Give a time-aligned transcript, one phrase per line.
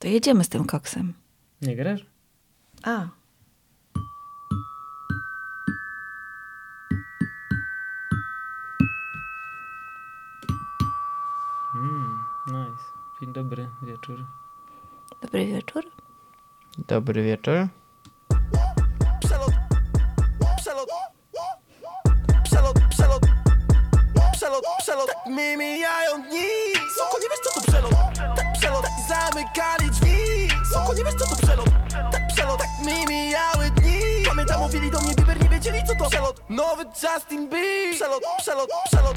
[0.00, 1.14] To jedziemy z tym koksem.
[1.62, 2.06] Nie grasz?
[2.82, 3.08] A.
[11.74, 12.84] Mm, nice.
[13.20, 14.24] Dzień dobry, wieczór.
[15.22, 15.84] Dobry wieczór.
[16.78, 17.68] Dobry wieczór.
[19.20, 19.50] Przelot,
[20.56, 20.88] przelot,
[22.44, 23.18] przelot, przelot,
[24.32, 25.06] przelot, przelot.
[25.06, 26.48] Tak mi mijają dni.
[26.96, 27.99] Soko, nie wiesz co to przelot.
[28.36, 30.48] Tak przelot, zamykali drzwi.
[30.72, 31.68] Soko, nie wiesz co to przelot.
[32.12, 34.00] Tak przelot, tak mi mijały dni.
[34.28, 36.42] Pamiętam, mówili do mnie Bieber, nie wiedzieli co to przelot.
[36.48, 37.94] Nowy Justin Bieber.
[37.94, 39.16] Przelot, przelot, przelot,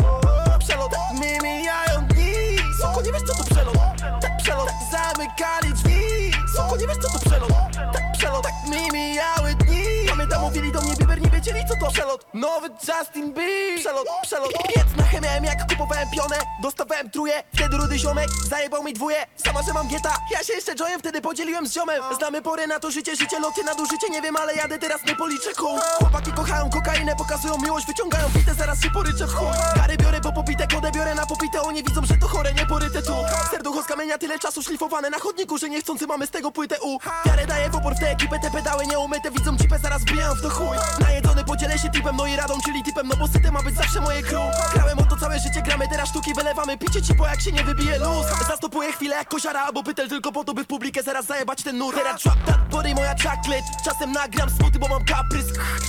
[0.60, 0.92] przelot.
[0.92, 2.58] Tak mi mijają dni.
[2.82, 3.78] Soko, nie wiesz co to przelot.
[4.22, 6.32] Tak przelot, zamykali drzwi.
[6.56, 7.50] Soko, nie wiesz co to przelot.
[7.94, 10.03] Tak przelot, tak mi mijały dni.
[10.44, 12.26] Mówili do mnie Bieber, nie wiedzieli co to przelot.
[12.34, 13.80] Nowy Justin Bieber.
[13.80, 14.52] Przelot, przelot.
[14.76, 15.04] Piec na
[15.48, 16.36] jak kupowałem pionę.
[16.62, 19.18] Dostawałem truje, wtedy rudy ziomek zajebał mi dwóje.
[19.46, 22.04] Sama, że mam gieta, ja się jeszcze jojem wtedy podzieliłem z ziomem.
[22.18, 25.54] Znamy porę na to życie, życie loty nadużycie, nie wiem, ale jadę teraz nie policzę
[25.54, 25.80] kół.
[26.00, 29.48] Chłopaki kochają kokainę, pokazują miłość, wyciągają pitę, zaraz się poryczę w chuj.
[29.76, 33.02] Kary biorę, bo popite, kodę biorę na popite, oni widzą, że to chore, nie poryte
[33.02, 33.14] tu.
[33.52, 37.00] Serducho z kamienia, tyle czasu szlifowane na chodniku, że niechcący mamy z tego płytę u.
[37.26, 40.42] Wiarę daję w opór w tę ekipę, te pedały nieumyte, widzą cipę, zaraz bijają w
[40.42, 40.78] to chuj.
[41.00, 44.02] Najedzony podzielę się typem, no i radą, czyli typem, no bo syte ma być zawsze
[44.02, 44.74] moje crew.
[44.74, 47.64] Grałem o to całe życie, gramy teraz sztuki, wylewamy picie ci, bo jak się nie
[47.64, 48.26] wybije luz.
[48.48, 51.78] Zastopuję chwilę jak koziara albo pytel, tylko po to, by w publikę zaraz zajebać ten
[51.78, 51.96] nur.
[51.96, 55.46] Teraz trap that body, moja chocolate, czasem nagram smuty, bo mam kaprys.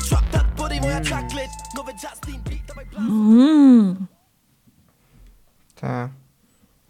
[0.09, 3.08] Trap that body, moja chocolate, nowe Justin dawaj blast.
[3.08, 4.06] Mm.
[5.81, 6.11] Tak.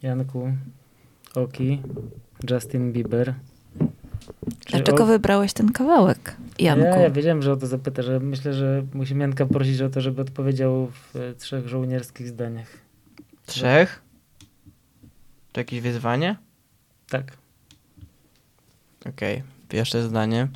[0.02, 0.52] Janku,
[1.34, 1.82] Oki,
[2.50, 3.34] Justin Bieber.
[4.66, 6.84] Czy Dlaczego o- wybrałeś ten kawałek, Janku?
[6.84, 10.00] Ja, ja wiedziałem, że o to zapyta, że myślę, że musimy Janka prosić o to,
[10.00, 12.68] żeby odpowiedział w e, trzech żołnierskich zdaniach.
[13.46, 14.02] Trzech?
[15.52, 16.36] To jakieś wyzwanie?
[17.08, 17.36] Tak.
[19.06, 19.42] Okej.
[19.68, 20.48] Pierwsze zdanie.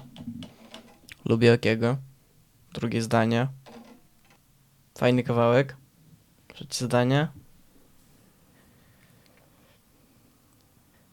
[1.25, 1.97] Lubię Okiego.
[2.73, 3.49] Drugie zdanie.
[4.99, 5.77] Fajny kawałek.
[6.49, 7.29] Trzecie zdanie.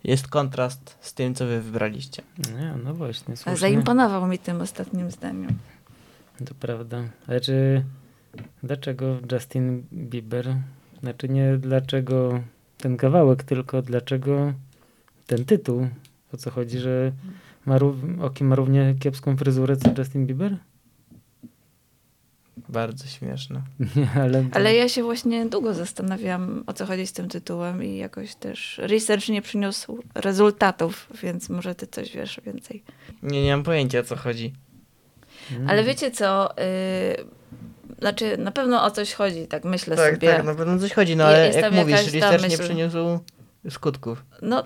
[0.06, 2.24] Jest kontrast z tym, co wy wybraliście.
[2.58, 3.58] Nie, no właśnie, słusznie.
[3.58, 5.48] Zaimponował mi tym ostatnim zdaniem.
[6.46, 7.04] To prawda.
[7.28, 7.84] Ale czy
[8.64, 10.56] dlaczego Justin Bieber?
[11.00, 12.40] Znaczy nie dlaczego
[12.78, 14.54] ten kawałek, tylko dlaczego
[15.28, 15.88] ten tytuł?
[16.34, 17.12] O co chodzi, że
[17.66, 20.58] ma rów- Oki ma równie kiepską fryzurę co Justin Bieber?
[22.70, 23.62] Bardzo śmieszne.
[24.22, 24.46] Ale...
[24.52, 28.78] Ale ja się właśnie długo zastanawiałam, o co chodzi z tym tytułem i jakoś też
[28.78, 32.84] research nie przyniósł rezultatów, więc może ty coś wiesz więcej.
[33.24, 34.54] Nie, nie mam pojęcia, o co chodzi.
[35.52, 35.70] Mm.
[35.70, 36.50] Ale wiecie co,
[37.18, 37.26] yy,
[38.00, 40.28] znaczy na pewno o coś chodzi, tak myślę Tak, sobie.
[40.28, 43.20] tak, na pewno coś chodzi, no Je- ale jest jak mówisz, research nie przyniósł
[43.70, 44.26] skutków.
[44.42, 44.64] No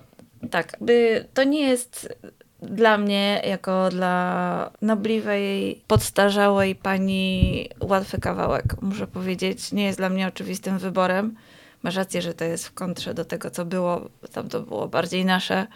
[0.51, 2.15] tak, by to nie jest
[2.61, 9.71] dla mnie, jako dla nobliwej, podstarzałej pani łatwy kawałek, muszę powiedzieć.
[9.71, 11.35] Nie jest dla mnie oczywistym wyborem.
[11.83, 14.09] Masz rację, że to jest w kontrze do tego, co było.
[14.33, 15.67] Tam to było bardziej nasze,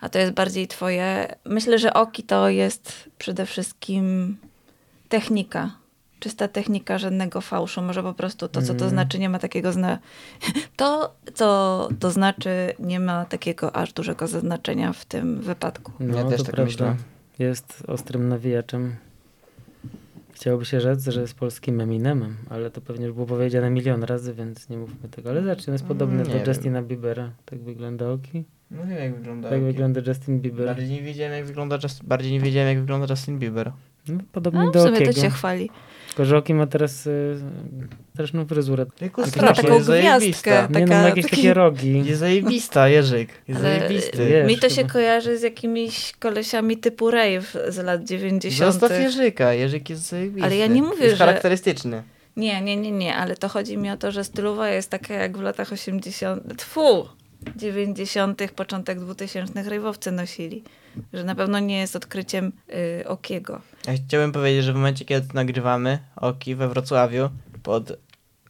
[0.00, 1.34] a to jest bardziej twoje.
[1.44, 4.36] Myślę, że Oki to jest przede wszystkim
[5.08, 5.70] technika.
[6.24, 7.82] Czysta technika, żadnego fałszu.
[7.82, 8.90] Może po prostu to, co to Mm.
[8.90, 9.98] znaczy, nie ma takiego zna...
[10.76, 15.92] To, co to znaczy, nie ma takiego aż dużego zaznaczenia w tym wypadku.
[16.00, 16.64] No, Ja też to tak prawda.
[16.90, 16.96] myślę.
[17.38, 18.96] Jest ostrym nawijaczem.
[20.32, 24.34] Chciałoby się rzec, że jest polskim Eminemem, ale to pewnie już było powiedziane milion razy,
[24.34, 25.30] więc nie mówmy tego.
[25.30, 26.48] Ale zacznij, on jest podobny Mm, Nie do wiem.
[26.48, 27.30] Justina Biebera.
[27.44, 28.44] Tak wygląda Oki.
[28.70, 29.50] No wiem, jak wygląda.
[29.50, 30.66] Tak wygląda Justin Bieber.
[30.66, 33.72] Bardziej nie wiedziałem, jak wygląda, Just, bardziej nie wiedziałem, jak wygląda Justin Bieber.
[34.08, 35.20] No, podobny No, w do sumie to Okiego.
[35.20, 35.70] cię chwali.
[36.08, 37.36] Tylko, że Oki ma teraz y,
[38.14, 38.86] straszną fryzurę.
[39.00, 40.50] Jaką straszną, taką gwiazdkę.
[40.70, 42.04] nie no, Taka- ma jakieś taki- takie rogi.
[42.04, 43.28] Jest zajebista, Jerzyk.
[43.48, 44.26] Jest Ale- zajebisty.
[44.26, 44.92] Wiesz, Mi to się chyba.
[44.92, 48.72] kojarzy z jakimiś kolesiami typu rave z lat 90.
[48.72, 50.44] Zostaw Jerzyka, Jerzyk jest zajebisty.
[50.46, 52.02] Ale ja nie mówię, jest że- charakterystyczny.
[52.36, 55.38] Nie, nie, nie, nie, ale to chodzi mi o to, że stylowa jest taka jak
[55.38, 56.56] w latach 80.
[56.56, 57.08] Tfu!
[57.56, 60.62] 90., początek 2000 rejwowcy nosili.
[61.12, 62.52] Że na pewno nie jest odkryciem
[63.00, 63.60] y, Okiego.
[63.86, 67.30] Ja chciałbym powiedzieć, że w momencie, kiedy nagrywamy, Oki we Wrocławiu,
[67.62, 67.92] pod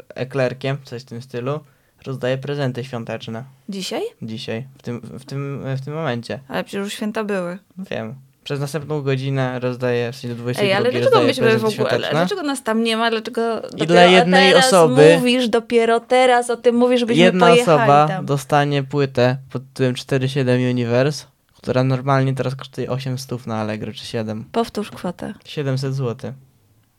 [0.08, 1.61] eklerkiem, coś w tym stylu,
[2.06, 3.44] rozdaje prezenty świąteczne.
[3.69, 4.02] Dzisiaj?
[4.23, 6.40] Dzisiaj, w tym, w tym, w tym momencie.
[6.49, 7.58] Ale przecież już święta były.
[7.79, 8.14] Wiem.
[8.44, 12.43] Przez następną godzinę rozdaje, w sensie do 22 Ej, ale dlaczego myśmy w ogóle, dlaczego
[12.43, 13.11] nas tam nie ma?
[13.11, 17.81] Dlaczego dopiero dla jednej teraz osoby- mówisz, dopiero teraz o tym mówisz, żebyśmy Jedna pojechali
[17.82, 18.26] osoba tam.
[18.26, 21.25] dostanie płytę pod tytułem 47 Universe,
[21.55, 24.44] która normalnie teraz kosztuje 800 na Allegro, czy 7.
[24.52, 25.35] Powtórz kwotę.
[25.44, 26.32] 700 zł.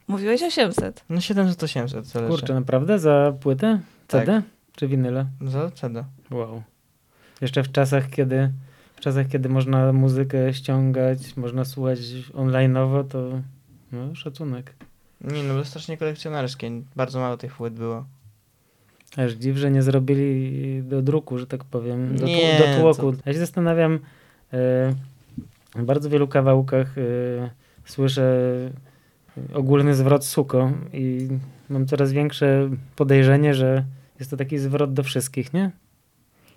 [0.07, 1.03] Mówiłeś 800.
[1.09, 2.31] No 700-800, zależy.
[2.31, 2.99] Kurczę, naprawdę?
[2.99, 3.79] Za płytę?
[4.07, 4.21] Tak.
[4.25, 4.41] CD?
[4.75, 5.25] Czy winyle?
[5.41, 6.03] Za CD.
[6.31, 6.63] Wow.
[7.41, 8.51] Jeszcze w czasach, kiedy
[9.05, 11.99] czasach, kiedy można muzykę ściągać, można słuchać
[12.33, 13.41] online'owo, to
[13.91, 14.75] no, szacunek.
[15.21, 16.71] Nie no, to strasznie kolekcjonerskie.
[16.95, 18.05] Bardzo mało tych płyt było.
[19.17, 23.13] Aż dziw, że nie zrobili do druku, że tak powiem, do, Nie, do tłoku.
[23.25, 23.99] Ja się zastanawiam,
[24.53, 24.95] e,
[25.75, 27.01] w bardzo wielu kawałkach e,
[27.85, 28.47] słyszę
[29.53, 31.27] ogólny zwrot suko i
[31.69, 33.85] mam coraz większe podejrzenie, że
[34.19, 35.71] jest to taki zwrot do wszystkich, nie?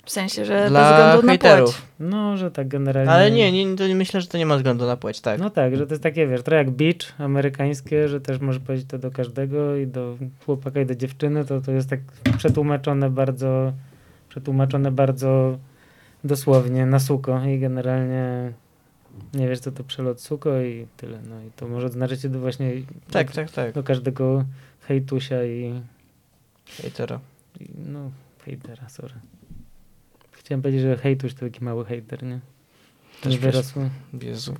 [0.08, 1.75] W sensie, że bez Dla względu na hejterów.
[1.75, 1.88] płeć.
[2.00, 3.10] No, że tak generalnie.
[3.12, 5.40] Ale nie, nie, to nie myślę, że to nie ma względu na płeć, tak.
[5.40, 8.87] No tak, że to jest takie, wiesz, trochę jak beach amerykańskie, że też może powiedzieć
[8.88, 12.00] to do każdego i do chłopaka i do dziewczyny, to to jest tak
[12.38, 13.72] przetłumaczone bardzo,
[14.28, 15.58] przetłumaczone bardzo
[16.25, 18.52] dosłownie na suko i generalnie
[19.34, 22.72] nie wiesz co to przelot suko i tyle, no i to może znaczyć do właśnie
[23.10, 23.72] tak, do, tak, tak.
[23.75, 24.44] do każdego
[24.81, 25.82] hejtusia i,
[26.82, 27.20] Hejtera.
[27.60, 28.10] i no
[28.44, 29.14] hejtera, sorry.
[30.49, 32.41] Chciałem powiedzieć, że hejtuś to taki mały hejter, nie?
[33.21, 33.91] Też wyrosły.
[34.23, 34.55] Jezu.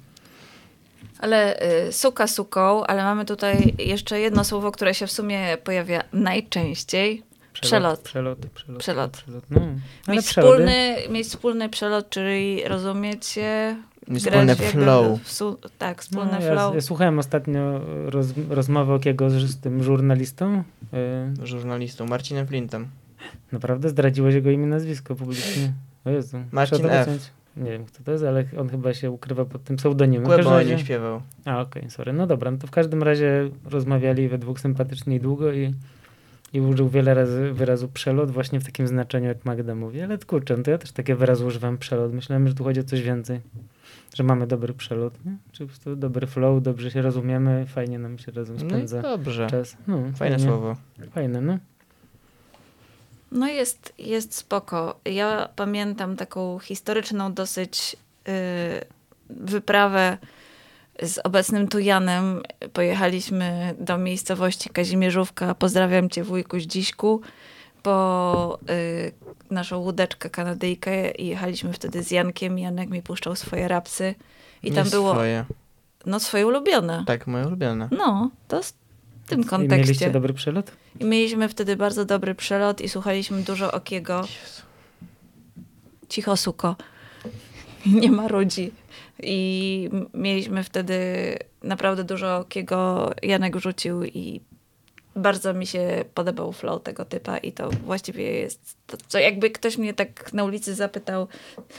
[1.19, 6.05] Ale y, suka suką, ale mamy tutaj jeszcze jedno słowo, które się w sumie pojawia
[6.13, 7.23] najczęściej.
[7.53, 8.01] Przelot.
[8.01, 8.79] Przelot, przelot.
[8.79, 9.11] Przelot.
[9.17, 9.45] przelot.
[9.51, 9.61] No,
[10.15, 13.77] Mieć wspólny, mieć wspólny przelot, czyli rozumieć się,
[14.09, 15.23] Mieć grać wspólne flow.
[15.23, 16.75] w su- tak, wspólny no, ja, flow.
[16.75, 20.63] Ja słuchałem ostatnio roz, rozmowy Okiego z, z tym żurnalistą.
[21.41, 22.89] Yy, Żurnalistą Marcinem Flintem.
[23.53, 25.73] Naprawdę zdradziłeś jego imię nazwisko publicznie.
[26.05, 26.39] O Jezu.
[26.53, 27.09] Marcin F.
[27.57, 30.25] Nie wiem kto to jest, ale on chyba się ukrywa pod tym pseudonimem.
[30.25, 31.23] W Kłebo każdym o razie- nim śpiewał.
[31.45, 32.13] A, okej, sorry.
[32.13, 35.75] No dobra, no to w każdym razie rozmawiali we dwóch sympatycznie i długo i,
[36.53, 40.01] i użył wiele razy wyrazu przelot właśnie w takim znaczeniu, jak Magda mówi.
[40.01, 42.13] Ale kurczę, no to ja też takie wyrazy używam przelot.
[42.13, 43.41] Myślałem, że tu chodzi o coś więcej.
[44.15, 45.37] Że mamy dobry przelot, nie?
[45.53, 49.47] Czy po prostu dobry flow, dobrze się rozumiemy, fajnie nam się razem No spędza dobrze.
[49.47, 49.77] czas.
[49.87, 50.77] No, Fajne słowo.
[51.11, 51.59] Fajne, no.
[53.33, 55.01] No jest, jest spoko.
[55.05, 57.97] Ja pamiętam taką historyczną dosyć
[58.29, 58.33] y,
[59.31, 60.19] wyprawę
[61.03, 62.43] z obecnym tu Janem.
[62.73, 65.55] Pojechaliśmy do miejscowości Kazimierzówka.
[65.55, 67.21] Pozdrawiam cię wujku Zdziśku.
[67.83, 69.13] Po y,
[69.51, 72.59] naszą łódeczkę kanadyjkę i jechaliśmy wtedy z Jankiem.
[72.59, 74.15] Janek mi puszczał swoje rapsy.
[74.63, 75.45] I Nie tam było, Swoje.
[76.07, 77.05] no swoje ulubione.
[77.07, 77.89] Tak, moje ulubione.
[77.99, 78.61] No, to
[79.29, 80.11] w tym I mieliście kontekście.
[80.11, 80.73] dobry przelot?
[81.01, 84.21] I mieliśmy wtedy bardzo dobry przelot i słuchaliśmy dużo Okiego.
[84.21, 84.63] Jezu.
[86.09, 86.77] Cicho, suko.
[88.03, 88.73] Nie ma ludzi.
[89.23, 90.99] I mieliśmy wtedy
[91.63, 93.11] naprawdę dużo Okiego.
[93.23, 94.41] Janek rzucił i
[95.17, 99.79] bardzo mi się podobał flow tego typa i to właściwie jest, to, co jakby ktoś
[99.79, 101.29] mnie tak na ulicy zapytał,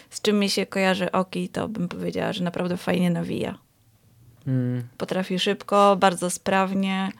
[0.10, 3.58] z czym mi się kojarzy Oki, to bym powiedziała, że naprawdę fajnie nawija.
[4.48, 4.84] Mm.
[4.98, 7.12] Potrafi szybko, bardzo sprawnie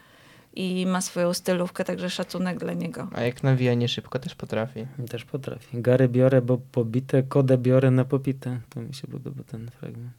[0.56, 3.08] i ma swoją stylówkę, także szacunek dla niego.
[3.14, 4.86] A jak nawija nie szybko, też potrafi.
[5.10, 5.82] Też potrafi.
[5.82, 8.60] Gary biorę, bo pobite, kodę biorę na popite.
[8.70, 10.14] To mi się podoba ten fragment.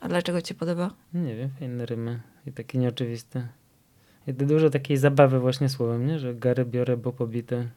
[0.00, 0.90] A dlaczego ci podoba?
[1.14, 3.48] Nie wiem, fajne rymy i takie nieoczywiste.
[4.26, 6.18] I dużo takiej zabawy właśnie słowem, nie?
[6.18, 7.68] Że gary biorę, bo pobite.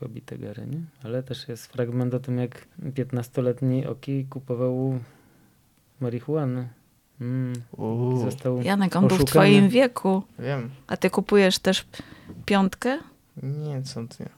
[0.00, 0.80] Pobite gary, nie?
[1.04, 4.98] Ale też jest fragment o tym, jak 15-letni Oki kupował
[6.00, 6.68] marihuanę.
[7.22, 7.52] Mm.
[7.76, 9.30] Uuu, Został Janek, on był w oszukany.
[9.46, 10.70] twoim wieku, wiem.
[10.86, 11.84] a ty kupujesz też
[12.44, 12.98] piątkę?
[13.42, 14.28] Nie, co ty.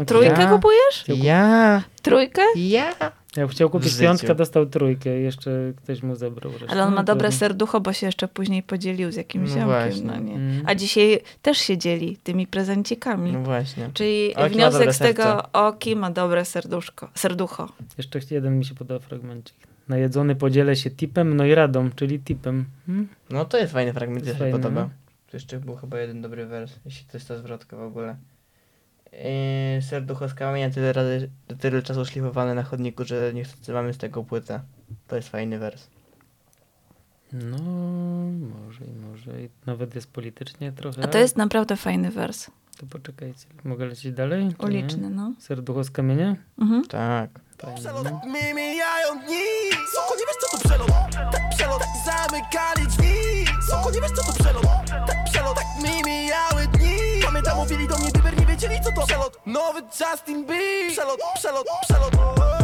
[0.00, 0.50] A, Trójkę Ja?
[0.50, 1.04] kupujesz?
[1.08, 1.82] Ja!
[2.02, 2.42] Trójkę?
[2.56, 2.94] Ja!
[3.36, 4.02] Jak chciał W kupić życiu.
[4.02, 6.68] piątkę, dostał trójkę jeszcze ktoś mu zabrał resztę.
[6.70, 9.68] Ale on ma No, dobre serducho, bo się jeszcze później podzielił z jakimś No ziomkiem.
[9.68, 10.02] właśnie.
[10.06, 10.34] No nie.
[10.34, 10.62] Mm.
[10.66, 13.32] A dzisiaj też się dzieli tymi prezencikami.
[13.32, 13.90] No właśnie.
[13.94, 15.52] Czyli ma wniosek dobre z tego, serce.
[15.52, 17.68] Oki ma dobre serduszko, serducho.
[17.98, 19.56] Jeszcze jeden mi się podoba fragmencik.
[19.88, 22.64] Najedzony podzielę się tipem, no i radą, czyli tipem.
[22.86, 23.08] Hmm?
[23.30, 24.80] No to jest fajny fragment, jest się fajne, podoba.
[24.80, 24.90] no.
[25.26, 28.16] Tu jeszcze był chyba jeden dobry wers, jeśli to jest ta zwrotka w ogóle.
[29.12, 33.98] Yy, serducho z kamienia tyle razy, tyle czasu szlifowane na chodniku, że niestety mamy z
[33.98, 34.60] tego płytę.
[35.08, 35.90] To jest fajny wers.
[37.32, 37.58] No,
[38.58, 39.42] może i może.
[39.42, 41.02] I nawet jest politycznie trochę.
[41.02, 42.50] A to jest naprawdę fajny wers.
[42.78, 43.46] To poczekajcie.
[43.64, 44.54] Mogę lecieć dalej?
[44.58, 45.32] Uliczny, no.
[45.38, 46.36] Serducho z kamienia?
[46.58, 46.84] Mhm.
[46.84, 47.30] Tak.
[52.04, 53.44] Zamykali drzwi.
[53.70, 54.64] Soko, nie wiesz co to przelot?
[55.06, 56.98] Tak przelot, tak mi mijały dni.
[57.24, 59.40] Pamiętam mówili do mnie Bieber, nie wiedzieli co to przelot.
[59.46, 60.92] Nowy Justin Bieber.
[60.92, 62.12] Przelot, przelot, przelot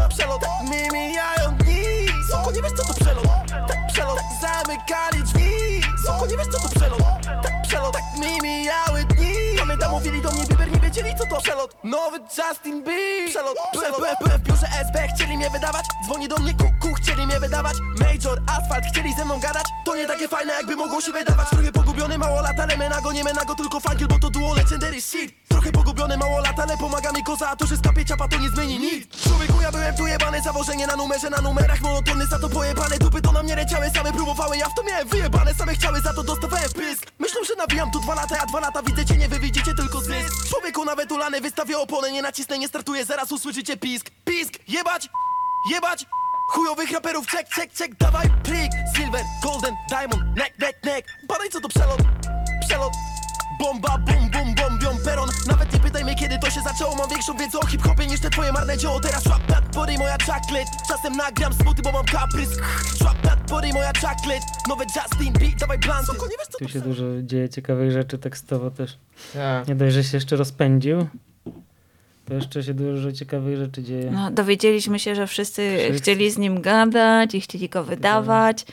[0.09, 2.07] Przelot, tak mi mijają dni.
[2.31, 3.27] Soko, nie wiesz co to przelot?
[3.69, 5.81] Tak przelot, tak zamykali drzwi.
[6.07, 7.03] Soko, nie wiesz co to przelot?
[7.43, 9.35] Tak przelot, tak mi mijały dni.
[9.59, 11.77] Pamiętam mówili do mnie Bieber, nie wiedzieli co to przelot.
[11.85, 13.29] Nowy Justin Bieber.
[13.29, 17.41] Przelot, przelot, byłem w biurze SB Chcieli mnie wydawać, dzwoni do mnie kuku Chcieli mnie
[17.41, 17.77] wydawać.
[18.01, 19.65] Major, asfalt, chcieli ze mną gadać.
[19.85, 21.49] To nie takie fajne jakby mogło się wydawać.
[21.51, 25.50] Trochę pogubiony, mało lat, ale menago, nie menago Tylko funkiel, bo to duo legendary shit
[25.61, 28.49] Trochę pogubiony, mało lat, ale pomaga mi koza A to, że skapie ciapa, to nie
[28.49, 29.23] zmieni nic.
[29.25, 33.23] Człowieku, ja byłem tu jebany Zawożenie na numerze, na numerach Monotony, za to pojebane Dupy
[33.23, 36.23] to na mnie leciały, same próbowały Ja w to miałem wyjebane, same chciały, za to
[36.23, 37.07] dostawałem pysk.
[37.19, 40.01] Myślą, że nawijam tu dwa lata, ja dwa lata widzę cię, nie wy widzicie tylko
[40.01, 40.49] zysk.
[40.49, 44.11] Człowieku, nawet ulany, wystawię opony Nie nacisnę, nie startuję, zaraz usłyszycie pisk.
[44.25, 45.09] Pisk, jebać,
[45.73, 46.07] jebać.
[46.49, 48.73] Chujowych raperów, check, check, check, dawaj plik.
[48.97, 51.09] Silver, golden, diamond, neck, neck, neck.
[51.29, 52.01] Badaj co to przelot,
[52.67, 52.93] przelot.
[53.61, 55.29] Bomba, bum, bum, bombią peron.
[55.47, 56.97] Nawet nie pytaj mnie kiedy to się zaczęło.
[56.97, 59.01] Mam większą wiedzę o hip-hopie niż te twoje marne dzieło.
[59.01, 60.71] Teraz trap that body, moja chocolate.
[60.89, 62.51] Czasem nagram smuty, bo mam kaprys.
[62.99, 64.47] Trap that body, moja chocolate.
[64.69, 66.13] Nowe Justin dawaj blanty.
[66.59, 68.99] Tu się dużo dzieje ciekawych rzeczy tekstowo też.
[69.35, 69.69] Tak.
[69.69, 71.07] Nie dość, że się jeszcze rozpędził,
[72.31, 74.11] to jeszcze się dużo ciekawych rzeczy dzieje.
[74.11, 75.99] No, dowiedzieliśmy się, że wszyscy, Wszyscy.
[76.03, 78.65] chcieli z nim gadać i chcieli go wydawać,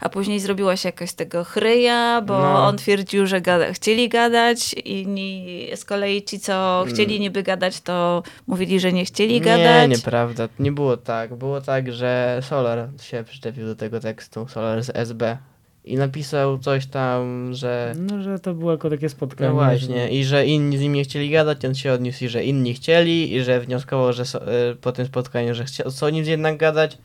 [0.00, 2.66] a później zrobiła się jakaś z tego chryja, bo No.
[2.66, 8.22] on twierdził, że gada, chcieli gadać, inni z kolei ci, co chcieli niby gadać, to
[8.46, 9.90] mówili, że nie chcieli Nie, gadać.
[9.90, 10.48] nieprawda.
[10.58, 11.34] Nie było tak.
[11.34, 15.36] Było tak, że Solar się przyczepił do tego tekstu, Solar z SB.
[15.86, 17.94] I napisał coś tam, że...
[17.98, 19.48] No, że to było jako takie spotkanie.
[19.50, 22.28] No właśnie, że- i że inni z nim nie chcieli gadać, on się odniósł i
[22.28, 26.10] że inni chcieli, i że wnioskował, że so, y, po tym spotkaniu, że chciał co
[26.10, 26.98] nim jednak gadać,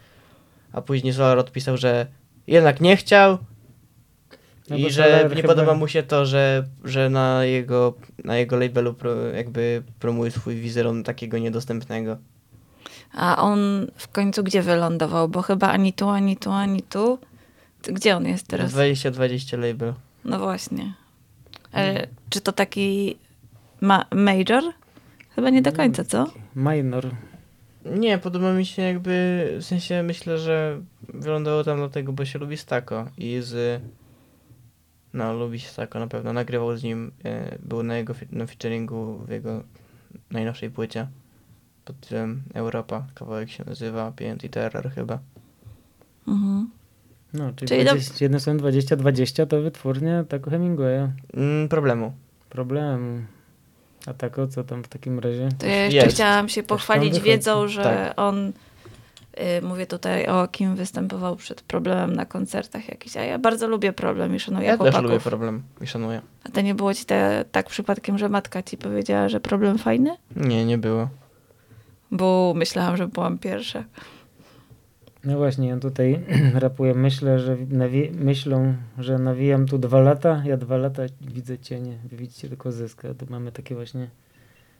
[0.74, 2.06] a później Solar odpisał, że
[2.48, 3.38] jednak nie chciał
[4.70, 8.38] No i że Solar nie chyba- podoba mu się to, że, że na jego, na
[8.38, 12.18] jego labelu pro, jakby promuje swój wizerunek takiego niedostępnego.
[13.14, 15.30] A on w końcu gdzie wylądował?
[15.30, 17.20] Bo chyba ani tu, ani tu, ani tu.
[17.84, 18.72] Gdzie on jest teraz?
[18.72, 19.94] 2020 label.
[20.26, 20.94] No właśnie.
[21.72, 23.18] Ale czy to taki
[23.82, 24.64] ma major?
[25.36, 26.28] Chyba nie do końca, co?
[26.56, 27.10] Minor.
[27.86, 30.82] Nie, podoba mi się jakby, w sensie myślę, że
[31.14, 33.82] wylądowało tam dlatego, bo się lubi Stako i z...
[35.14, 36.34] No, lubi się Stako na pewno.
[36.34, 39.64] Nagrywał z nim, e, był na jego fi- na featuringu w jego
[40.32, 41.08] najnowszej płycie
[41.86, 43.06] pod tytułem Europa.
[43.16, 45.20] Kawałek się nazywa Pięty Terror chyba.
[46.28, 46.70] Mhm.
[47.34, 51.08] No, czyli, Czyli do- 20, jednym słowem 2020 to wytwórnia tak Hemingwaya.
[51.34, 52.14] Mm, problemu.
[52.50, 53.22] Problemu.
[54.08, 55.50] A tak o co tam w takim razie?
[55.58, 56.16] To ja jeszcze Jest.
[56.16, 58.14] chciałam się pochwalić wiedzą, że Tak.
[58.20, 58.48] on,
[59.60, 63.94] y, mówię tutaj o kim występował przed problemem na koncertach jakiś, a ja bardzo lubię
[63.94, 65.04] problem i szanuję Ja też chłopaków.
[65.04, 66.22] lubię problem i szanuję.
[66.44, 70.16] A to nie było ci te, tak przypadkiem, że matka ci powiedziała, że problem fajny?
[70.36, 71.10] Nie, nie było.
[72.12, 73.84] Bo myślałam, że byłam pierwsza.
[75.24, 76.20] No właśnie, ja tutaj
[76.54, 76.94] rapuję.
[76.94, 80.44] Myślę, że nawi- myślą, że nawijam tu dwa lata.
[80.46, 81.98] Ja dwa lata widzę cienie.
[82.10, 83.06] Wy widzicie tylko zysk.
[83.06, 84.08] A tu mamy takie właśnie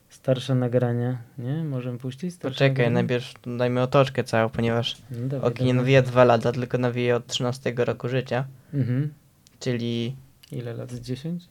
[0.10, 1.18] starsze nagrania.
[1.38, 1.64] Nie?
[1.64, 2.94] Możemy puścić starsze Poczekaj, nagrania?
[2.94, 5.74] najpierw dajmy otoczkę całą, ponieważ No dawaj, Oki nie dawaj.
[5.84, 9.14] nawija dwa lata, tylko nawija od 13 roku życia, Mhm.
[9.60, 10.16] czyli
[10.52, 10.92] Ile lat?
[10.92, 11.44] Z 10?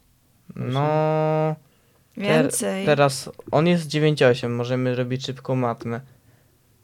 [0.56, 0.80] no...
[2.16, 2.87] Ter- Więcej.
[2.87, 6.00] teraz on jest 9,8, możemy robić szybką matmę.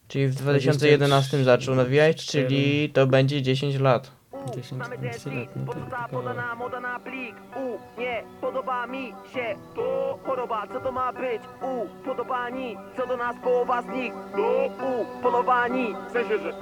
[0.08, 4.10] Czyli w 2011 zaczął nawijać, czyli to będzie 10 lat.
[4.56, 5.48] 10 15 lat.
[5.56, 6.22] No to Podstawa kawał.
[6.22, 11.42] podana moda na plik U, nie, podoba mi się To choroba, co to ma być?
[11.62, 16.52] U, podobani, co do nas połowa z nich To U, polowani, w sensie, że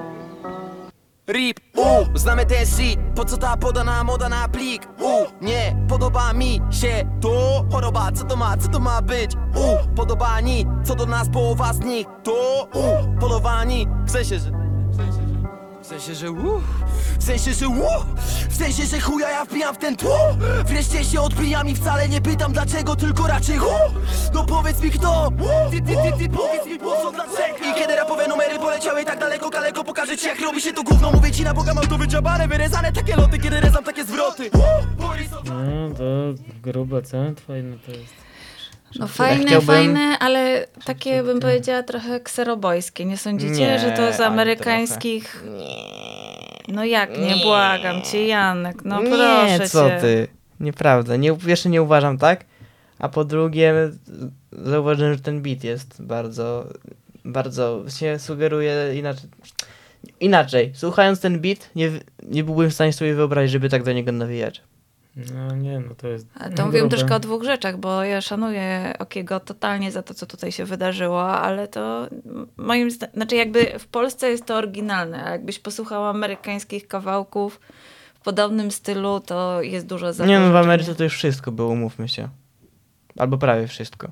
[1.32, 4.88] RIP, U, znamy ten shit Po co ta podana moda na plik?
[5.00, 9.34] U, nie, podoba mi się To choroba, co to ma, co to ma być?
[9.34, 14.63] U, podobani, co do nas połowa z nich To U, polowani W sensie, że
[15.84, 16.62] w sensie, że uh,
[17.18, 18.06] w sensie, że uh,
[18.50, 20.18] w sensie, że chuja ja wbijam w ten tło
[20.66, 23.70] Wreszcie się odbijam i wcale nie pytam dlaczego, tylko raczej hu
[24.34, 25.32] No powiedz mi kto,
[25.70, 27.70] ty, ty, ty, ty, powiedz mi po co, dlaczego?
[27.70, 31.12] I kiedy rapowe numery poleciały tak daleko, kaleko Pokażę ci jak robi się to gówno,
[31.12, 34.50] mówię ci na Boga Mam to wyczabane, wyrezane takie loty, kiedy rezam takie zwroty.
[35.44, 36.04] No to
[36.62, 37.16] grubo, co?
[37.46, 38.33] Fajne to jest.
[38.98, 43.04] No fajne, chciałbym- fajne, ale takie bym powiedziała trochę kserobojskie.
[43.04, 45.44] Nie sądzicie, Nie, że to z amerykańskich...
[46.68, 49.98] No jak nie, błagam cię, Janek, no nie, proszę co cię.
[50.00, 50.28] ty.
[50.60, 51.16] Nieprawda.
[51.16, 52.44] Nie, pierwsze nie uważam tak,
[52.98, 53.74] a po drugie
[54.52, 56.66] zauważyłem, że ten beat jest bardzo,
[57.24, 59.30] bardzo się sugeruje inaczej.
[60.20, 61.90] Inaczej, słuchając ten beat, nie,
[62.22, 64.62] nie byłbym w stanie sobie wyobrazić, żeby tak do niego nawijać.
[65.16, 66.26] No nie, no to jest.
[66.34, 66.96] Ale to mówiłem grube.
[66.96, 71.32] troszkę o dwóch rzeczach, bo ja szanuję Okiego totalnie za to, co tutaj się wydarzyło,
[71.32, 72.08] ale to
[72.56, 77.60] moim zdaniem, znaczy jakby w Polsce jest to oryginalne, a jakbyś posłuchał amerykańskich kawałków
[78.14, 81.68] w podobnym stylu, to jest dużo za Nie no, w Ameryce to już wszystko było,
[81.68, 82.28] umówmy się.
[83.18, 84.08] Albo prawie wszystko.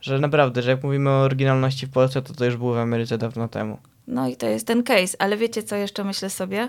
[0.00, 3.18] Że naprawdę, że jak mówimy o oryginalności w Polsce, to to już było w Ameryce
[3.18, 3.78] dawno temu.
[4.06, 5.16] No i to jest ten case.
[5.18, 6.68] Ale wiecie, co jeszcze myślę sobie?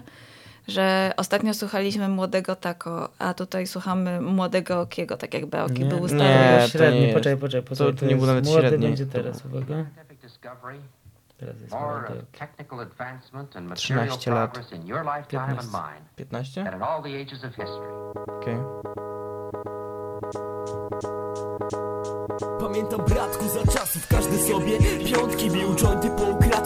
[0.67, 5.99] Że ostatnio słuchaliśmy młodego Tako, a tutaj słuchamy młodego Okiego, tak jakby Oki Nie, był
[5.99, 6.23] nie, stary.
[6.23, 7.95] Nie, to to średni, nie poczekaj, poczekaj, poczekaj.
[7.95, 8.87] to nie był nawet młody średni.
[8.87, 9.85] będzie teraz, uwaga.
[11.37, 12.19] Teraz jest młody.
[12.19, 14.51] of technical advancement and material 13 lat.
[14.51, 15.71] progress in your lifetime and 15.
[15.71, 16.67] mine, 15?
[16.67, 17.91] and in all the ages of history.
[18.41, 18.57] Okej.
[22.59, 26.64] Pamiętam bratku za czasów każdy sobie Piątki bił jointy po ukradku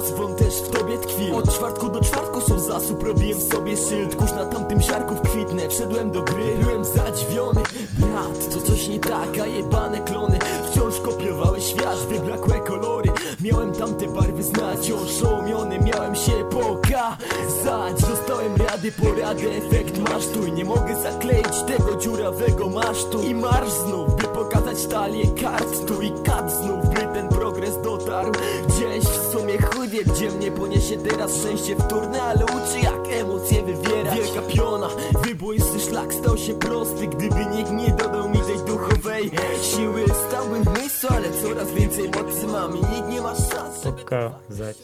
[0.00, 3.02] Furas won też w tobie tkwił Od czwartku do czwartku są zasób.
[3.02, 4.16] Robiłem sobie szyld.
[4.16, 7.62] Kurz na tamtym siarków kwitnę Wszedłem do gry, byłem zadziwiony.
[7.98, 10.38] Brat, to coś nie tak, a jebane klony.
[10.70, 13.12] Wciąż kopiowały świat, wybrakłe kolory.
[13.40, 18.00] Miałem tamte barwy znać, oszołomiony Miałem się pokazać.
[18.10, 23.22] Dostałem rady, porady, efekt masz tu I nie mogę zakleić tego dziurawego masztu.
[23.22, 25.86] I marsz znów, by pokazać talię kart.
[25.86, 28.32] Tu i kat znów, by ten progres dotarł.
[28.68, 33.62] Gdzieś w sumie chuj wie, gdzie mnie poniesie teraz Szczęście wtórne, ale uczy jak emocje
[33.62, 34.18] wywierać.
[34.18, 34.88] Wielka piona,
[35.24, 37.06] wybójsty szlak stał się prosty.
[37.06, 39.30] Gdyby nikt nie dodał mi tej duchowej
[39.62, 43.98] siły Stałbym w miejscu, ale coraz więcej mocy mam I nikt nie ma szans, żeby
[43.98, 44.76] Pokazać.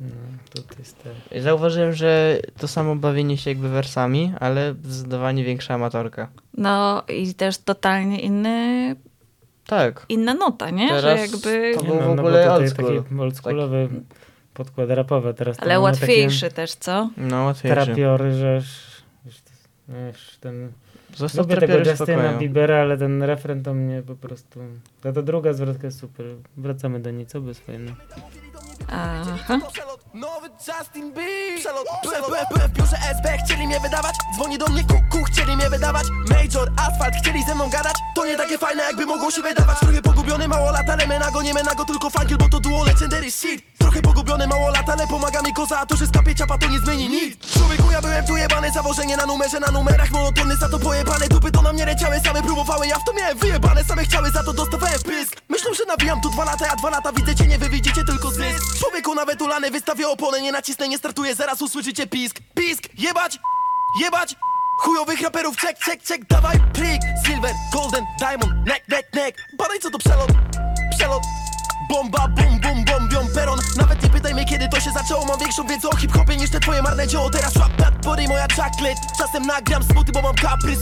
[0.00, 0.08] No,
[0.50, 1.40] tutaj jest te...
[1.40, 6.28] Zauważyłem, że to samo bawienie się jakby wersami, ale zdecydowanie większa amatorka.
[6.54, 8.96] No i też totalnie inny,
[9.66, 10.06] Tak.
[10.08, 10.88] inna nota, nie?
[10.88, 11.74] Teraz Że jakby...
[11.78, 13.02] to był no, w no ogóle tutaj old school.
[13.04, 13.88] taki oldschoolowy
[14.54, 15.34] podkład rapowy.
[15.34, 17.10] Teraz to Ale łatwiejszy też, co?
[17.16, 17.84] No Takie łatwiejszy.
[17.86, 18.60] trapiory, że...
[19.88, 20.72] Wiesz, ten...
[21.16, 22.38] Został Lubię tego spokoju.
[22.38, 24.60] Biebera, ale ten refren to mnie po prostu...
[25.02, 26.26] Ta, ta druga zwrotka jest super.
[26.56, 27.92] Wracamy do niej, co by fajne.
[28.92, 29.58] Aha.
[29.72, 31.58] Przelot, nowy Justin Bieber.
[31.58, 32.30] Przelot, przelot,
[32.68, 34.14] w biurze SB, chcieli mnie wydawać.
[34.34, 36.06] Dzwoni do mnie kuku, chcieli mnie wydawać.
[36.30, 37.94] Major, asfalt, chcieli ze mną gadać.
[38.14, 39.78] To nie takie fajne jakby mogło się wydawać.
[39.78, 43.62] Trochę pogubiony, mało lat, ale menago, nie menago, tylko funkiel Bo to duo legendary shit
[43.78, 46.78] Trochę pogubiony, mało lat, ale pomaga mi koza A to, że skapie ciapa, to nie
[46.78, 47.52] zmieni nic.
[47.52, 51.28] Człowieku, ja byłem tu jebany, zawożenie na numerze Na numerach monotony, za to pojebane.
[51.28, 54.42] Dupy to na mnie leciały, same próbowały Ja w to miałem wyjebane, same chciały, za
[54.42, 55.40] to dostawałem pysk.
[55.48, 58.19] Myślą, że nawijam tu dwa lata, ja dwa lata widzę cię, nie wy widzicie tylko
[59.20, 63.38] nawet ulany, wystawię oponę, nie nacisnę, nie startuję Zaraz usłyszycie pisk, pisk, jebać,
[64.02, 64.36] jebać.
[64.78, 67.02] Chujowych raperów, check, check, check, dawaj plik.
[67.26, 69.38] Silver, golden, diamond, neck, neck, neck.
[69.58, 70.30] Badaj co to przelot,
[70.96, 71.22] przelot.
[71.88, 73.58] Bomba, bum, bum, bombią peron.
[73.76, 76.60] Nawet nie pytaj mnie kiedy to się zaczęło Mam większą wiedzę o hip-hopie niż te
[76.60, 77.30] twoje marne dzieło.
[77.30, 79.00] Teraz trap that body, moja chocolate.
[79.18, 80.78] Czasem nagram smuty, bo mam kaprys.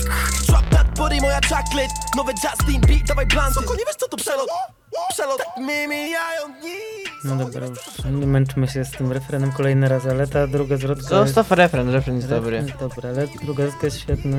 [0.47, 1.95] Trap that body, moja chocolate.
[2.17, 4.49] Nowe Justin Beat, dawaj blanty Soko, nie wiesz co to przelot?
[5.11, 6.71] Przelot, mi mijają dni
[7.25, 7.79] No dobra, już
[8.21, 12.17] nie męczmy się z tym refrenem kolejny raz, ale ta druga zwrotka Zostaw refren, refren
[12.17, 12.29] jest...
[12.31, 12.65] jest dobry.
[12.81, 14.37] Dobra, ale druga zwrotka jest świetna.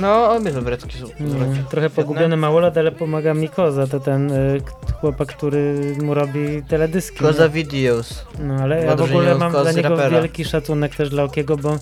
[0.00, 1.64] No, obie zwrotki są Nie, zwrotki.
[1.70, 6.62] trochę pogubiony małolat, ale pomaga mi Koza, to ten y, k- chłopak, który mu robi
[6.68, 7.18] teledyski.
[7.18, 7.48] Koza nie?
[7.50, 8.24] videos.
[8.38, 10.10] No ale ja w odróżnieniu ogóle mam Kozy dla niego rapera.
[10.10, 11.78] wielki szacunek też dla Okiego, bo y,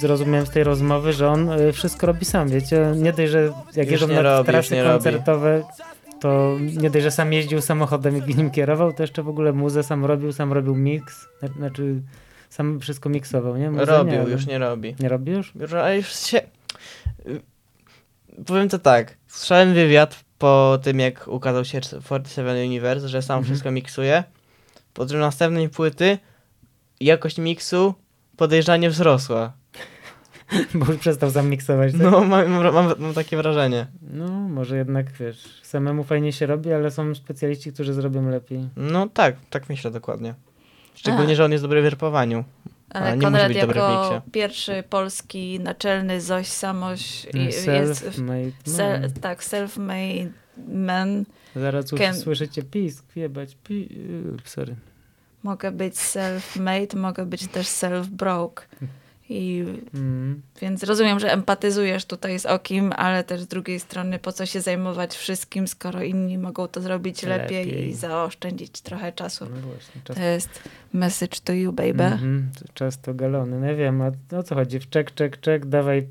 [0.00, 3.42] zrozumiałem z tej rozmowy, że on y, wszystko robi sam, wiecie, nie dość, że
[3.76, 4.94] jak Już jeżdżą nie na robi, trasy nie robi.
[4.94, 5.62] koncertowe,
[6.24, 9.82] to nie dość, że sam jeździł samochodem i nim kierował, to jeszcze w ogóle muzę
[9.82, 12.02] sam robił, sam robił mix, zna- znaczy
[12.50, 13.70] sam wszystko miksował, nie?
[13.70, 14.94] Muzę Robił, ale- już nie robi.
[15.00, 15.54] Nie robi już?
[15.54, 16.40] Już, ale już się...
[18.46, 19.16] Powiem to tak.
[19.28, 23.44] Słyszałem wywiad po tym, jak ukazał się 47 Universe, że sam Mhm.
[23.44, 24.24] wszystko miksuje.
[24.94, 26.18] Po następnej płyty
[27.00, 27.94] jakość miksu
[28.36, 29.52] podejrzanie wzrosła.
[30.74, 31.92] Bo już przestał sam miksować.
[31.92, 32.00] Tak?
[32.00, 33.86] No, mam, mam, mam, takie wrażenie.
[34.02, 38.68] No, może jednak, wiesz, samemu fajnie się robi, ale są specjaliści, którzy zrobią lepiej.
[38.76, 40.34] No tak, tak myślę dokładnie.
[40.94, 41.36] Szczególnie, A.
[41.36, 42.44] że on jest dobry w werpowaniu.
[42.90, 44.30] Ale nie musi Konrad być dobry w jako miksie.
[44.30, 47.66] pierwszy polski naczelny Zoś Samoś jest...
[47.66, 50.28] Self-made tak, self-made
[50.68, 51.24] man.
[51.56, 53.80] Zaraz Ken- słyszycie pisk, jebać, pi...
[53.80, 54.74] yy, sorry.
[55.42, 58.62] Mogę być self-made, mogę być też self-broke.
[59.28, 60.42] I Mm.
[60.60, 64.60] więc rozumiem, że empatyzujesz tutaj z Okim, ale też z drugiej strony po co się
[64.60, 67.88] zajmować wszystkim, skoro inni mogą to zrobić lepiej, Lepiej.
[67.88, 69.44] i zaoszczędzić trochę czasu.
[69.44, 70.16] No właśnie, czas...
[70.16, 72.04] To jest message to you, baby.
[72.04, 73.60] Mhm, to czas to galony.
[73.60, 74.80] No wiem, a o co chodzi?
[74.80, 76.06] W czek, czek, czek, dawaj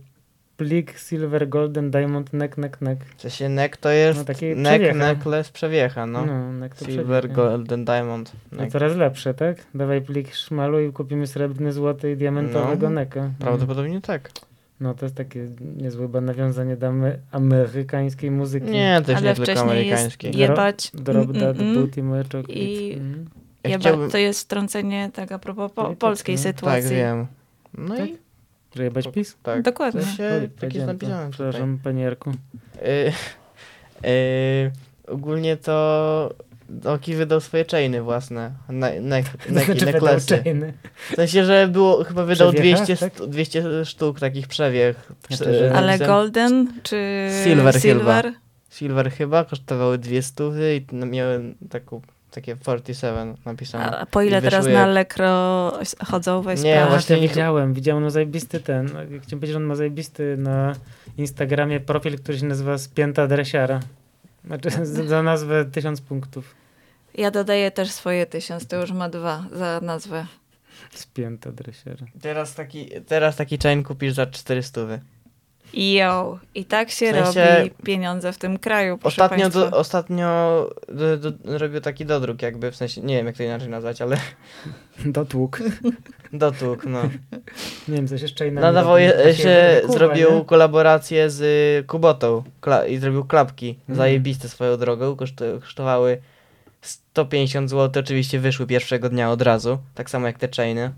[0.64, 3.04] plik, silver, golden, diamond, neck, neck, neck.
[3.18, 4.98] W sensie neck to jest No, taki neck, przewiecha.
[4.98, 6.26] necklace, przewiecha, no.
[6.26, 7.42] No, neck to Silver, przewiecha.
[7.50, 8.32] golden, diamond.
[8.52, 8.72] No Neck.
[8.72, 9.58] coraz lepsze, tak?
[9.76, 13.30] Dawaj plik szmalu i kupimy srebrny, złoty i diamentowego No, neka.
[13.40, 14.32] Prawdopodobnie tak.
[14.80, 15.48] No to jest takie
[15.78, 16.92] niezłe chyba nawiązanie do
[17.32, 18.70] amerykańskiej muzyki.
[18.72, 20.38] Nie, też Ale nie tylko wcześniej jest amerykańskiej.
[20.38, 20.92] jebać.
[20.94, 22.54] Drop mm, that mm, booty, moje chocolate.
[22.54, 23.26] I- Mm.
[23.64, 26.84] Ja Jeba, chciałbym- To jest wtrącenie tak a propos po, polskiej Tak, sytuacji.
[26.90, 27.28] Tak, wiem.
[27.78, 28.10] No Tak?
[28.10, 28.18] i
[28.76, 29.38] jebać pis?
[29.44, 29.62] tak.
[29.62, 30.02] Dokładnie.
[30.02, 31.10] W sensie, tak jest tutaj.
[31.32, 32.32] Przepraszam, panie Jarku.
[32.32, 33.12] Y,
[34.08, 34.72] y,
[35.08, 36.36] ogólnie to
[36.86, 38.52] Oki wydał swoje chainy własne.
[38.70, 39.94] Ne, ne, neki, Znaczy
[40.44, 40.74] chainy.
[41.12, 43.14] W sensie, że było, chyba wydał Przewiecha, 200, tak?
[43.14, 45.12] stu- 200 sztuk takich przewiech.
[45.30, 45.76] Ja Prze-.
[45.76, 47.80] Ale Golden czy Silver chyba.
[47.80, 48.34] Silver?
[48.70, 52.02] Silver chyba, kosztowały dwie stówy i miały taką,
[52.34, 53.98] takie 47 napisane.
[53.98, 55.72] A po ile teraz na Allegro
[56.06, 56.42] chodzą?
[56.42, 56.88] Weź Nie, sprawdź.
[56.88, 60.38] A, właśnie nie- widziałem, widziałem, no zajebisty ten, jak chciałem powiedzieć, że on ma zajebisty
[60.38, 60.76] na
[61.18, 63.80] Instagramie profil, który się nazywa Spięta Dresiara.
[64.46, 64.70] Znaczy
[65.08, 66.56] za, nazwę tysiąc punktów.
[67.16, 70.26] Ja dodaję też swoje tysiąc, to już ma dwa za nazwę.
[70.92, 72.06] Spięta Dresiara.
[72.22, 74.82] Teraz taki, teraz taki chain kupisz za 400.
[75.74, 81.18] Yo, i tak się, W sensie- robi pieniądze w tym kraju, Ostatnio, do, ostatnio do,
[81.18, 84.18] do, robił taki dodruk jakby, w sensie, nie wiem jak to inaczej nazwać, ale
[85.06, 85.60] Dotłuk.
[86.34, 87.02] dotłuk, no.
[87.88, 88.68] Nie wiem, coś jeszcze innego.
[88.68, 90.46] Nadawał je, się, kurwa, zrobił nie?
[90.46, 91.42] kolaborację z
[91.82, 93.98] y, Kubotą kla, i zrobił klapki, Mhm.
[93.98, 95.16] zajebiste swoją drogą,
[95.62, 96.22] kosztowały
[96.82, 100.92] 150 zł, oczywiście wyszły pierwszego dnia od razu, tak samo jak te chainy.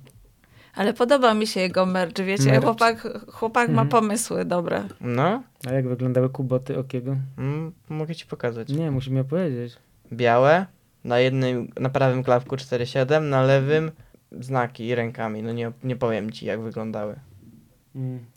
[0.75, 2.63] Ale podoba mi się jego merch, wiecie, Merch.
[2.63, 3.89] chłopak, chłopak ma Mhm.
[3.89, 4.83] pomysły dobre.
[5.01, 7.15] No, A jak wyglądały kuboty Okiego?
[7.37, 8.69] mm, mogę ci pokazać.
[8.69, 9.73] Nie, musi mi opowiedzieć.
[10.13, 10.65] Białe,
[11.03, 13.91] na jednym, na prawym klapku 4,7, na lewym
[14.39, 17.15] znaki rękami, no nie, nie powiem ci jak wyglądały.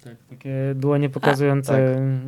[0.04, 1.74] tak, takie dłonie pokazujące,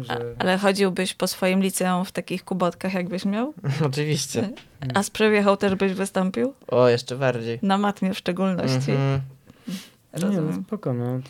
[0.08, 0.34] A, że...
[0.38, 3.54] ale chodziłbyś po swoim liceum w takich kubotkach, jakbyś miał?
[3.86, 4.50] Oczywiście.
[4.94, 6.54] A z przewiechą też byś wystąpił?
[6.68, 7.58] O, jeszcze bardziej.
[7.62, 8.92] Na matnie w szczególności.
[10.12, 10.32] Mhm.
[10.32, 11.20] Nie, no spoko, no.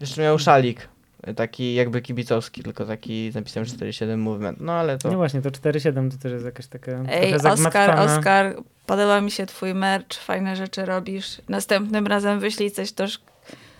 [0.00, 0.88] Jeszcze miał szalik,
[1.36, 5.10] taki jakby kibicowski, tylko taki z napisem 47 Movement, no ale to...
[5.10, 8.00] No właśnie, to 4,7 to też jest jakaś taka Ej, Oskar.
[8.00, 11.40] Oskar, podoba mi się twój merch, fajne rzeczy robisz.
[11.48, 13.20] Następnym razem wyślij coś też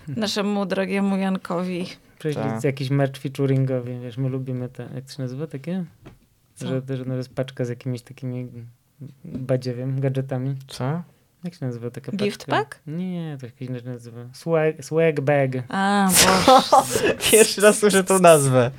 [0.07, 1.85] naszemu drogiemu Jankowi.
[2.19, 2.63] Prześlij Tak.
[2.63, 5.85] jakiś merch featuringowy, wiesz, my lubimy te, jak to się nazywa takie?
[6.55, 6.67] Co?
[6.67, 8.47] Że, że no jest paczka z jakimiś takimi
[9.25, 10.55] badziewiem, gadżetami.
[10.67, 11.01] Co?
[11.45, 12.51] Jak się nazywa taka Gift paczka?
[12.63, 12.81] pack?
[12.87, 14.25] Nie, to się inaczej nazywa.
[14.33, 15.51] Swag, swag bag.
[15.69, 16.09] A,
[16.47, 17.15] Boże.
[17.31, 18.71] Pierwszy raz słyszę tą nazwę.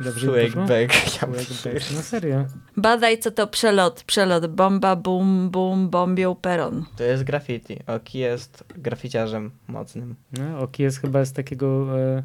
[0.00, 0.94] Dobrze Swag bag.
[1.22, 1.74] Ja Swag.
[1.96, 2.44] No serio.
[2.76, 4.04] Badaj, co to przelot.
[4.04, 6.84] Przelot, bomba, bum, bum, bombią peron.
[6.96, 7.78] To jest graffiti.
[7.86, 10.14] Oki jest graficiarzem mocnym.
[10.32, 12.22] No, Oki jest chyba z takiego e,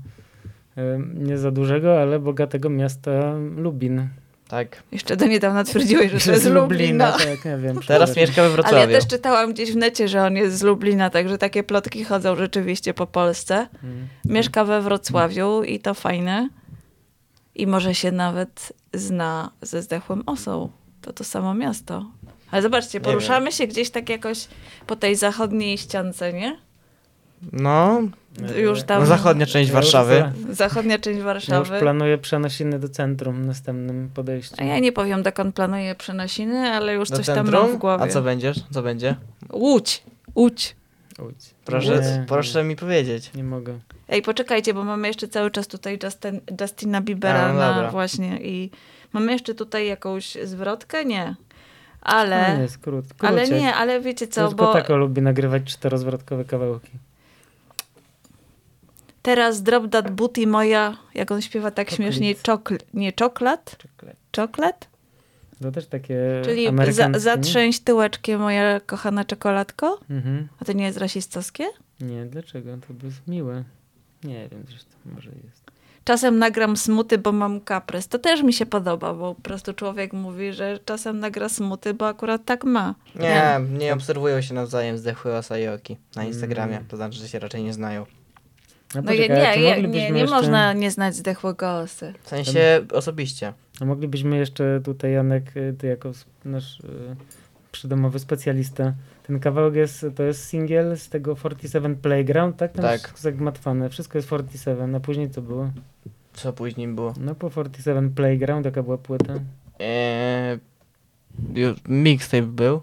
[0.78, 3.12] e, nie za dużego, ale bogatego miasta
[3.58, 4.10] Lubin.
[4.50, 4.84] Tak.
[4.92, 7.12] Jeszcze do niedawna twierdziłeś, że to jest z Lublina.
[7.12, 7.80] Tak, nie wiem.
[7.88, 8.92] Teraz mieszka we Ale Wrocławiu.
[8.92, 12.36] ja też czytałam gdzieś w necie, że on jest z Lublina, także takie plotki chodzą
[12.36, 13.68] rzeczywiście po Polsce.
[13.84, 14.08] Mm.
[14.26, 16.50] Mieszka we Wrocławiu i to fajne.
[17.56, 20.70] I może się nawet zna ze zdechłym osą.
[21.02, 22.06] To to samo miasto.
[22.52, 24.48] Ale zobaczcie, poruszamy się gdzieś tak jakoś
[24.88, 26.58] po tej zachodniej ściance, nie?
[27.52, 28.02] No,
[28.58, 30.32] Już tam no zachodnia część Warszawy.
[30.48, 31.80] za- zachodnia część Ja już Warszawy.
[31.80, 34.56] planuję przenosiny do centrum w następnym podejściu.
[34.60, 37.76] A ja nie powiem, dokąd planuję przenosiny, ale już Do coś tam mam centrum?
[37.76, 38.04] w głowie.
[38.04, 38.58] A co będziesz?
[38.72, 39.16] Co będzie?
[39.54, 40.04] Łódź!
[40.36, 40.76] Łódź!
[41.22, 41.36] Łódź.
[41.66, 43.32] Proszę, Nie, proszę mi powiedzieć.
[43.36, 43.80] Nie mogę.
[44.10, 48.38] Ej, poczekajcie, bo mamy jeszcze cały czas tutaj Justin, Justina Biebera A, no na właśnie
[48.42, 48.72] i
[49.14, 51.06] mamy jeszcze tutaj jakąś zwrotkę?
[51.06, 51.36] Nie.
[52.02, 52.46] Ale...
[52.48, 53.60] Ale, Nie, skrót, ale króciek.
[53.62, 56.92] nie, ale wiecie co, Tylko bo tako lubi nagrywać czterozwrotkowe kawałki.
[59.30, 63.76] Teraz Drop That Booty moja, jak on śpiewa tak śmiesznie, czokl, nie czoklat?
[63.78, 64.16] Czekle.
[64.32, 64.90] Czoklat?
[65.62, 70.00] To też takie Czyli za, zatrzęść tyłeczkiem moja kochana czekoladko?
[70.10, 70.48] Mhm.
[70.60, 71.66] A to nie jest rasistowskie?
[72.02, 72.78] Nie, dlaczego?
[72.88, 73.64] To by jest miłe.
[74.24, 75.72] Nie wiem, zresztą może jest.
[76.04, 78.08] Czasem nagram smuty, bo mam kaprys.
[78.08, 82.08] To też mi się podoba, bo po prostu człowiek mówi, że czasem nagra smuty, bo
[82.08, 82.96] akurat tak ma.
[83.16, 86.76] Nie, nie obserwują się nawzajem zdechłe Osa i Oki na Instagramie.
[86.76, 86.88] Mm.
[86.88, 88.06] To znaczy, że się raczej nie znają.
[88.96, 92.14] No, No nie, poczekaj, nie, nie, nie, nie jeszcze- można nie znać zdechłego osy.
[92.24, 93.54] W sensie osobiście.
[93.82, 96.12] A moglibyśmy jeszcze tutaj, Janek, y, ty jako
[96.46, 97.16] nasz y,
[97.72, 98.94] przydomowy specjalista,
[99.28, 102.72] ten kawałek jest, to jest singiel z tego 47 Playground, tak?
[102.72, 103.14] Tam Tak.
[103.18, 105.70] zagmatwane, wszystko jest 47, a później co było?
[106.34, 107.14] Co później było?
[107.20, 109.34] No po 47 Playground, jaka była płyta?
[109.80, 110.60] Eee,
[111.88, 112.82] mixtape był.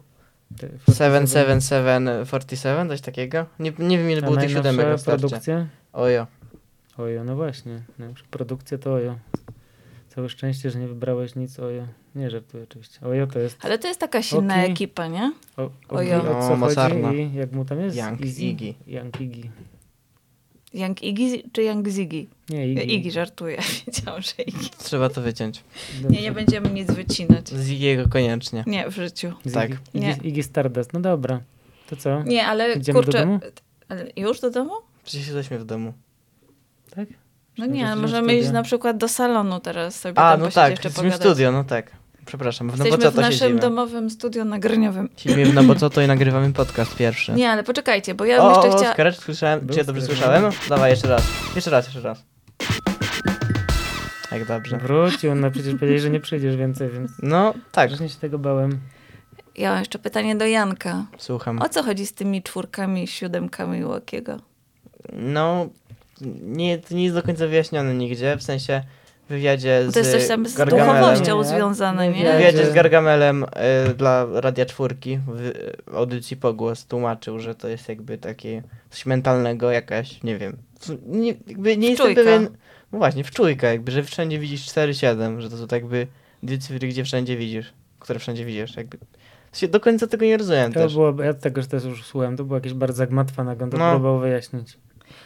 [0.58, 1.26] Te 47.
[1.26, 3.46] 77747, coś takiego?
[3.58, 5.20] Nie, nie wiem ile było tych siódemek starcie.
[5.28, 5.66] produkcja?
[5.96, 6.26] Ojo.
[6.98, 7.82] Ojo, no właśnie.
[7.98, 9.18] Najlepsza produkcja to Ojo.
[10.08, 11.86] Całe szczęście, że nie wybrałeś nic Ojo.
[12.14, 13.00] Nie żartuję oczywiście.
[13.06, 13.64] Ojo to jest...
[13.64, 14.72] Ale to jest taka silna Oki.
[14.72, 15.32] ekipa, nie?
[15.56, 16.38] O, Ojo.
[16.38, 17.96] o co No, chodzi i jak mu tam jest?
[17.96, 18.20] Young?
[18.20, 18.74] Iggy.
[18.86, 19.48] Young Iggy.
[20.74, 22.26] Young Iggy czy Young Ziggy?
[22.50, 22.82] Nie, Iggy.
[22.82, 24.64] Iggy żartuję, wiedziałam, że Iggy.
[24.78, 25.64] Trzeba to wyciąć.
[26.10, 27.48] Nie, nie będziemy nic wycinać.
[27.48, 28.64] Z jego koniecznie.
[28.66, 29.32] Nie, w życiu.
[29.44, 29.70] Z Tak.
[29.70, 30.10] Iggy, Nie.
[30.12, 30.92] Iggy, Iggy Stardust.
[30.92, 31.40] No dobra.
[31.90, 32.22] To co?
[32.22, 33.18] Nie, ale Idziemy do kurczę...
[33.20, 33.40] domu?
[33.88, 34.72] Ale już do domu?
[35.06, 35.92] Przecież jesteśmy w domu.
[36.96, 37.08] Tak?
[37.58, 38.42] No nie, możemy studio.
[38.42, 41.52] iść na przykład do salonu teraz sobie A, tam no tak, jeszcze jesteśmy w studio,
[41.52, 41.90] no tak.
[42.26, 43.60] Przepraszam, w Jesteśmy Nowocoto w naszym siedzimy.
[43.60, 45.08] domowym studio nagraniowym.
[45.16, 47.32] Siedzimy w Nowocoto i nagrywamy podcast pierwszy.
[47.32, 48.90] Nie, ale poczekajcie, bo ja bym o, jeszcze chciała...
[48.90, 49.60] Oskar, czy słyszałem?
[49.60, 50.44] Był Czy ja dobrze słyszałem?
[50.68, 51.22] Dawaj, jeszcze raz.
[51.54, 52.24] Jeszcze raz, jeszcze raz.
[54.30, 54.78] Tak dobrze.
[54.78, 58.80] Wrócił, no przecież powiedzieli, że nie przyjdziesz więcej, więc No, tak, strasznie się tego bałem.
[59.56, 61.04] Ja mam jeszcze pytanie do Janka.
[61.18, 61.62] słucham.
[61.62, 64.36] O co chodzi z tymi czwórkami i siódemkami Łokiego?
[65.12, 65.68] No,
[66.42, 68.82] nie, to nie jest do końca wyjaśnione nigdzie, w sensie
[69.26, 72.32] w wywiadzie z To jest coś tam z duchowością związane, nie?
[72.32, 73.44] W wywiadzie z Gargamelem
[73.90, 79.06] y, dla Radia Czwórki w y, audycji Pogłos tłumaczył, że to jest jakby takie coś
[79.06, 80.56] mentalnego, jakaś, nie wiem,
[81.06, 82.22] nie, jakby nie jestem Wczójka.
[82.30, 82.48] pewien,
[82.92, 86.06] no właśnie, w czujkę jakby, że wszędzie widzisz 4-7, że to są tak jakby
[86.42, 88.98] dwie cyfry, gdzie wszędzie widzisz, które wszędzie widzisz, jakby.
[89.52, 90.92] Sensie Do końca tego nie rozumiem To też.
[90.94, 93.90] było, ja tego też już słuchałem, to było jakieś bardzo zagmatwane, jak on to No.
[93.90, 94.78] próbował wyjaśnić.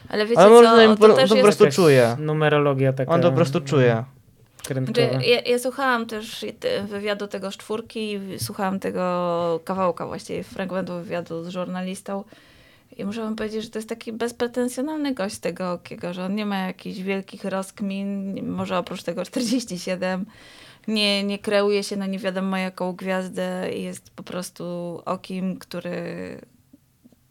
[0.09, 1.45] Ale wiecie Ale co, im to po- też po jest...
[1.45, 2.17] prostu Jakaś czuje.
[2.19, 3.13] Numerologia taka.
[3.13, 4.05] On to po prostu czuje.
[4.85, 10.43] Znaczy, ja, ja słuchałam też te- wywiadu tego z czwórki i słuchałam tego kawałka właściwie,
[10.45, 12.25] fragmentu wywiadu z żurnalistą
[12.97, 16.47] i muszę wam powiedzieć, że to jest taki bezpretensjonalny gość tego Okiego, że on nie
[16.47, 20.27] ma jakichś wielkich rozkmin, może oprócz tego 47,
[20.89, 24.65] nie, nie kreuje się na nie wiadomo jaką gwiazdę i jest po prostu
[25.05, 26.39] Okim, który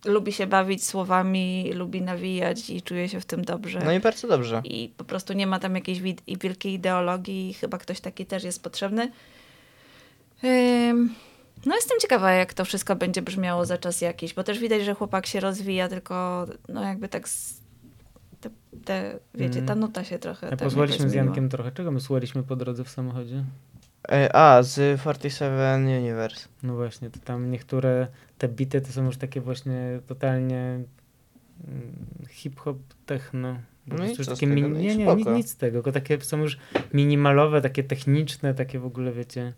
[0.05, 4.27] lubi się bawić słowami, lubi nawijać i czuje się w tym dobrze No i bardzo
[4.27, 4.61] dobrze.
[4.63, 7.53] i po prostu nie ma tam jakiejś wielkiej ideologii.
[7.53, 9.11] Chyba ktoś taki też jest potrzebny.
[10.43, 11.15] Ym,
[11.65, 14.93] No jestem ciekawa, jak to wszystko będzie brzmiało za czas jakiś, bo też widać, że
[14.95, 17.61] chłopak się rozwija, tylko no jakby tak z,
[18.41, 18.49] te,
[18.85, 19.79] te, wiecie, ta Mm.
[19.79, 21.13] nuta się trochę Ja tak posłuchaliśmy z.
[21.13, 21.71] Jankiem trochę.
[21.71, 23.43] Czego my słuchaliśmy po drodze w samochodzie?
[24.11, 26.47] E, A, z 47 Universe.
[26.63, 28.07] No właśnie, to tam niektóre
[28.39, 30.83] te bity to są już takie właśnie totalnie
[31.67, 31.95] mm,
[32.29, 33.59] hip-hop, techno.
[33.87, 36.57] No i takie No i nie, nie, nic, nic z tego, tylko takie są już
[36.93, 39.53] minimalowe, takie techniczne, takie w ogóle, wiecie,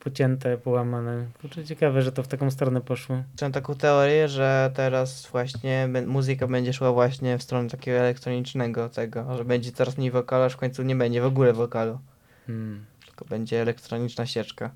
[0.00, 1.26] pocięte, połamane.
[1.40, 3.22] Kurczę, ciekawe, że to w taką stronę poszło.
[3.42, 8.88] Mam taką teorię, że teraz właśnie be- muzyka będzie szła właśnie w stronę takiego elektronicznego
[8.88, 11.98] tego, że będzie coraz mniej wokalu, aż w końcu nie będzie w ogóle wokalu,
[12.46, 12.84] Hmm.
[13.06, 14.70] tylko będzie elektroniczna ścieżka.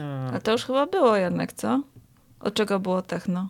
[0.00, 1.82] A, A to już chyba było jednak, co?
[2.40, 3.48] Od czego było techno?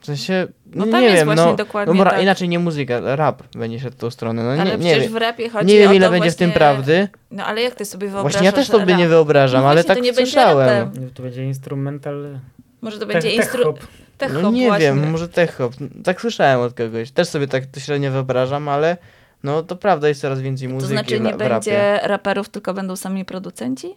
[0.00, 2.22] W sensie, No nie, tam nie jest wiem, właśnie no, dokładnie no, ra- tak.
[2.22, 5.12] inaczej nie muzyka, rap będzie szedł w tą stronę, no Ale nie, nie przecież wiem.
[5.12, 7.62] w rapie chodzi Nie wiem o ile to będzie w tym właśnie- prawdy, No ale
[7.62, 8.98] jak ty sobie wyobrażasz właśnie ja też sobie rap?
[8.98, 10.90] nie wyobrażam, No ale właśnie, tak to nie słyszałem.
[11.14, 12.38] to będzie instrumental,
[12.80, 13.64] Może to będzie tech instru...
[13.64, 13.80] hop.
[14.18, 14.84] Tech No hop nie właśnie.
[14.86, 15.72] wiem, może tech hop,
[16.04, 18.96] tak słyszałem od kogoś, też sobie tak to średnio wyobrażam, ale
[19.42, 21.48] no to prawda jest coraz więcej To muzyki znaczy w, nie w rapie.
[21.70, 23.94] będzie raperów, tylko będą sami producenci?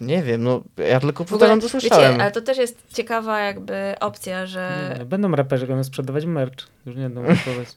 [0.00, 2.10] Nie wiem, no ja tylko W ogóle, powtarzam to słyszałem.
[2.12, 6.56] Wiecie, ale to też jest ciekawa jakby opcja, że Nie, będą raperzy, będą sprzedawać merch.
[6.86, 7.68] Już nie będą kupować.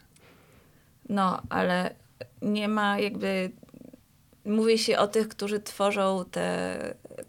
[1.10, 1.96] no, ale
[2.42, 3.52] nie ma jakby...
[4.46, 6.78] Mówi się o tych, którzy tworzą te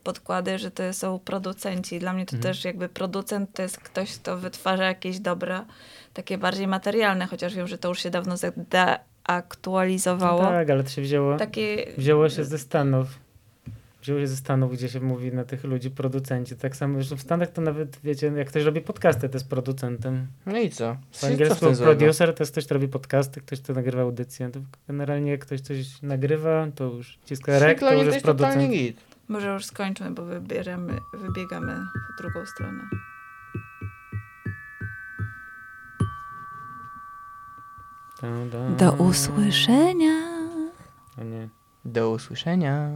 [0.05, 1.99] podkłady, że to są producenci.
[1.99, 2.55] Dla mnie to Mhm.
[2.55, 5.65] też jakby producent to jest ktoś, kto wytwarza jakieś dobra,
[6.15, 10.43] takie bardziej materialne, chociaż wiem, że to już się dawno zdeaktualizowało.
[10.43, 13.07] Tak, ale to się wzięło, Takie wzięło się ze Stanów.
[14.03, 16.57] Wzięło się ze Stanów, gdzie się mówi na tych ludzi producenci.
[16.57, 20.27] Tak samo zresztą w Stanach to nawet, wiecie, jak ktoś robi podcasty, to jest producentem.
[20.47, 20.97] No i co?
[21.13, 24.51] W angielsku producer to jest ktoś, kto robi podcasty, ktoś, kto nagrywa audycję.
[24.51, 28.71] To generalnie jak ktoś coś nagrywa, to już ciska rek, to już jest producent.
[28.71, 29.01] git.
[29.29, 31.77] Może już skończmy, bo wybieramy, wybiegamy
[32.15, 32.83] w drugą stronę.
[38.79, 40.31] Do usłyszenia.
[41.85, 42.95] Do usłyszenia.